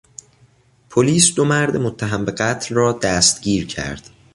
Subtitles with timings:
[0.89, 4.09] پلیس دو مرد متهم به قتل را دستگیر کرد.